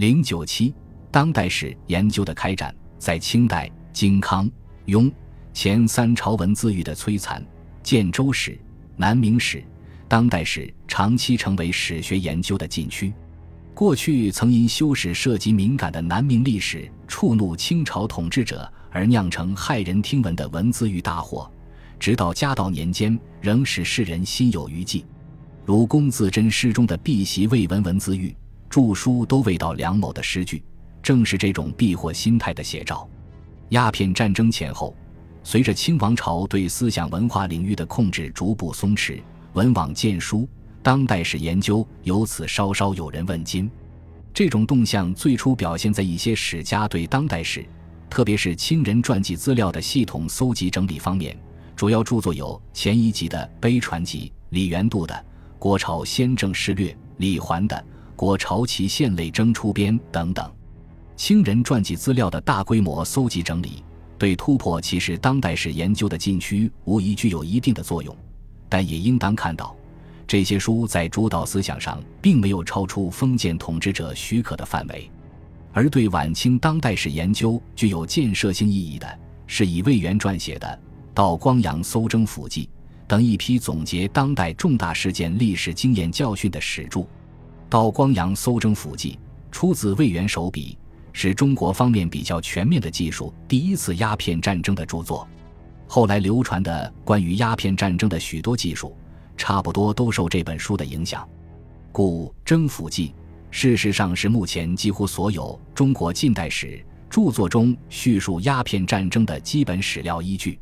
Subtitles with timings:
[0.00, 0.72] 零九七，
[1.10, 4.50] 当代史研究的开展，在清代金康、
[4.86, 5.12] 雍
[5.52, 7.44] 前三朝文字狱的摧残，
[7.82, 8.58] 建州史、
[8.96, 9.62] 南明史、
[10.08, 13.12] 当代史长期成为史学研究的禁区。
[13.74, 21.52] 过去曾因修史涉及敏感的南明历史，触怒清朝统治者而酿成骇人听闻的文字狱大祸，
[21.98, 25.04] 直到嘉道年间，仍使世人心有余悸。
[25.66, 28.34] 如龚自珍诗中的“避习未闻文字狱”，
[28.70, 30.62] 著书都未到梁某的诗句，
[31.02, 33.06] 正是这种避祸心态的写照。
[33.70, 34.96] 鸦片战争前后，
[35.42, 39.20] 随着清王朝对思想文化领域的控制逐步松弛，
[39.54, 40.48] 文网渐疏。
[40.82, 43.68] 当代史研究由此稍稍有人问津，
[44.32, 47.66] 这种动向最初表现在一些史家对当代史，
[48.08, 51.36] 特别是清人传记资料的系统搜集整理方面。
[51.76, 55.14] 主要著作有钱一集的《碑传集》，李元度的
[55.58, 57.76] 《国朝先正事略》，李桓的
[58.20, 60.52] 《国朝旗县类征出编》等等。
[61.16, 63.82] 清人传记资料的大规模搜集整理，
[64.18, 68.14] 对突破其实当代史研究的禁区，无疑具有一定的作用，
[68.68, 69.74] 但也应当看到。
[70.26, 75.10] 这些书在主导思想上并没有超出封建统治者许可的范围，
[75.72, 80.66] 而对晚清当代史研究具有建设性意义的，是以魏源撰写的
[81.14, 82.64] 《道光洋搜征府记》
[83.08, 87.00] 等一批总结当代重大事件历史经验教训的史著。
[87.70, 89.18] 《道光洋搜征府记》
[89.52, 90.76] 出自魏源手笔，
[91.12, 95.26] 是中国方面比较全面的技术第一次鸦片战争的著作。
[95.86, 98.94] 后来流传的关于鸦片战争的许多技术。
[99.36, 101.26] 差不多都受这本书的影响，
[101.90, 103.08] 故《征服记》
[103.50, 110.60] 事实上是目前几乎所有中国近代史著作中叙述鸦片战争的基本史料依据。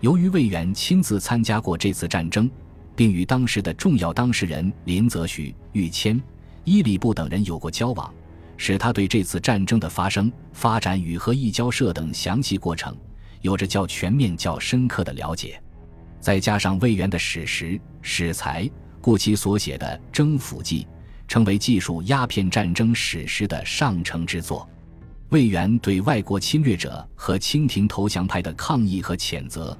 [0.00, 2.50] 由于魏源亲自参加过这次战争，
[2.94, 6.20] 并与当时的重要当事人林则徐、玉谦、
[6.70, 8.14] 伊里布等人有过交往，
[8.56, 12.96] 使他对这次战争的发生、发展与和议交涉等详细过程
[13.40, 15.60] 有着较全面、较深刻的了解。
[16.20, 18.70] 再加上魏源的史实、史才，
[19.00, 20.84] 故其所写的《征服记》
[21.26, 24.70] 成为记述鸦片战争史实的上乘之作。
[25.30, 29.76] 魏源对外国侵略者和清廷投降派的抗议和谴责，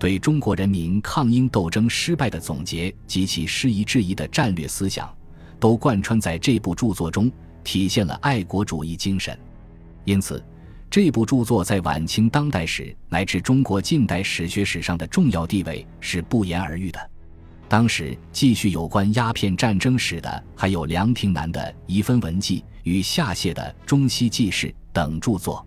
[0.00, 5.08] 对中国人民抗英斗争失败的总结及其失宜质疑的战略思想，
[5.64, 7.32] 都贯穿在这部著作中，
[7.64, 9.34] 体现了爱国主义精神。
[10.04, 10.44] 因此。
[10.90, 17.10] 这部著作在晚清当代史乃至中国近代史学史上的重要地位是不言而喻的。
[17.66, 25.66] 当时继续有关鸦片战争史的，还有梁廷南的《遗分文记》与夏谢的《中西纪事》等著作。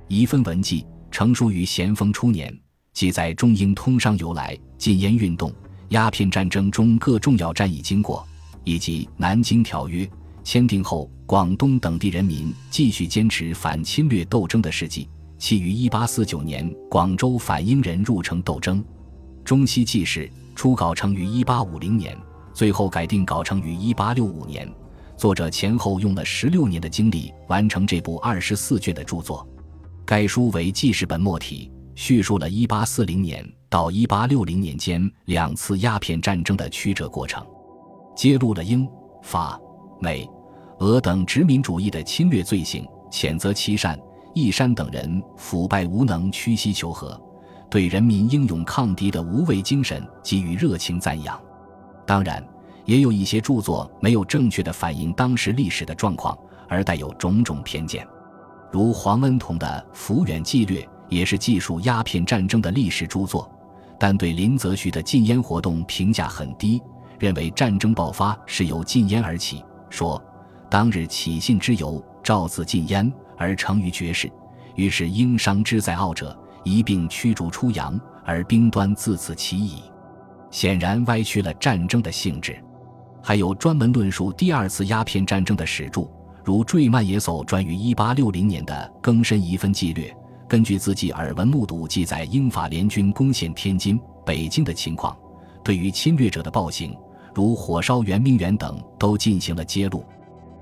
[0.08, 2.52] 《遗分文记》成书于咸丰初年，
[2.92, 5.50] 记载中英通商由来、禁烟运动、
[5.90, 8.26] 鸦片战争中各重要战役经过，
[8.66, 10.06] 以及南京条约。
[10.44, 15.08] 签订后，广东等地人民继续坚持反侵略斗争的事迹。
[15.38, 18.84] 其于1849年广州反英人入城斗争。
[19.44, 22.18] 中西纪事初稿成于1850年，
[22.52, 24.72] 最后改定稿成于1865年。
[25.16, 29.46] 作者前后用了十六年的精力完成这部二十四卷的著作。
[30.04, 37.44] 该书为记事本末体，叙述了1840年到1860年间两次鸦片战争的曲折过程，
[38.16, 38.88] 揭露了英
[39.22, 39.60] 法
[40.00, 40.28] 美。
[40.78, 43.98] 俄等殖民主义的侵略罪行，谴责琦善、
[44.34, 47.18] 义山等人腐败无能、屈膝求和，
[47.70, 51.40] 对人民英勇抗敌的无畏精神给予热情赞扬。
[52.06, 52.46] 当然，
[52.84, 56.36] 也有一些著作没有正确的反映当时历史的状况，
[56.68, 58.06] 而带有种种偏见，
[58.70, 63.50] 如黄恩同的《抚远纪略》也是记述鸦片战争的历史著作，
[63.98, 66.82] 但对林则徐的禁烟活动评价很低，
[67.18, 70.22] 认为战争爆发是由禁烟而起，说。
[70.68, 74.28] 当日起信之由，诏自禁烟而成于绝世，
[74.74, 79.84] 于是应伤之在傲者，一并驱逐出洋，而兵端自此起矣。
[80.50, 82.60] 显然歪曲了战争的性质。
[83.22, 86.08] 还有专门论述第二次鸦片战争的史著，
[86.44, 90.08] 如坠曼野叟专于一八六零年的《更深遗分纪略》，
[90.48, 95.16] 根据自己耳闻目睹记载英法联军攻陷天津、北京的情况，
[95.62, 96.92] 对于侵略者的暴行，
[97.36, 100.02] 如火烧圆明园等，都进行了揭露。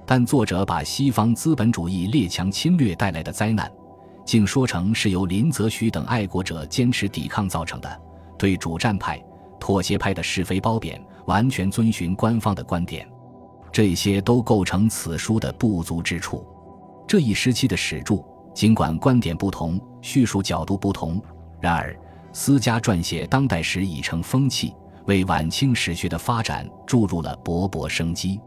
[0.04, 3.70] 但作者把西方资本主义列强侵略带来的灾难，
[4.24, 8.00] 竟说成是由林则徐等爱国者坚持抵抗造成的，
[8.36, 9.24] 对主战派、
[9.60, 13.08] 妥协派的是非褒贬，完全遵循官方的观点，
[13.70, 16.44] 这些都构成此书的不足之处。
[17.06, 18.16] 这一时期的史著，
[18.52, 21.22] 尽管观点不同，叙述角度不同，
[21.60, 21.96] 然而
[22.32, 24.74] 私家撰写当代史已成风气，
[25.06, 28.40] 为晚清史学的发展注入了勃勃生机。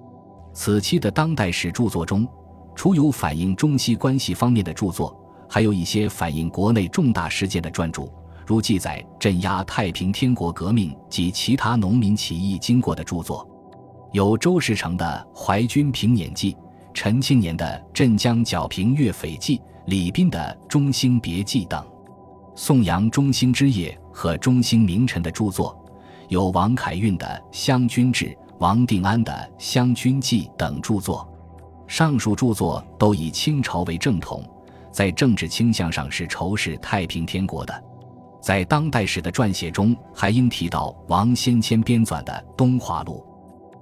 [0.54, 2.27] 此期的当代史著作中，
[2.75, 5.15] 除有反映中西关系方面的著作，
[5.50, 8.07] 还有一些反映国内重大事件的专著，
[8.45, 13.48] 如记载镇压太平天国革命及其他农民起义经过的著作，
[14.12, 16.54] 有周士成的《淮军平捻记》，
[16.94, 21.86] 陈庆年的《镇江剿平岳匪记》，李斌的《中兴别记》等。
[22.56, 25.77] 颂扬中兴之业和中兴名臣的著作，
[26.28, 28.26] 有王凯运的《湘军志》、
[28.60, 31.28] 王定安的《湘军记》等著作。
[31.88, 34.44] 上述著作都以清朝为正统，
[34.92, 37.84] 在政治倾向上是仇视太平天国的。
[38.42, 43.26] 在当代史的撰写中，还应提到王先谦编纂的《东华录》。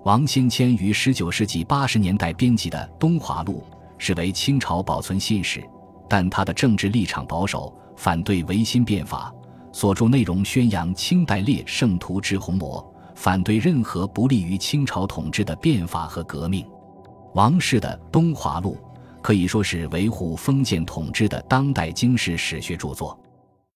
[0.04, 3.64] 王先谦于十九世纪八十年代编辑的《东华录》
[3.98, 5.64] 是为清朝保存信史，
[6.08, 7.74] 但他的政治立场保守。
[7.98, 9.34] 反对维新变法，
[9.76, 12.82] 所著内容宣扬清代列圣徒之红魔，
[13.14, 16.66] 反对任何不利于清朝统治的变法和革命。
[17.34, 18.78] 王氏的《东华录》
[19.22, 23.20] 可以说是维护封建统治的当代经世史学著作。